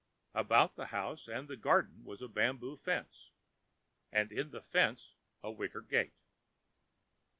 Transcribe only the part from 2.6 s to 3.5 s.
fence,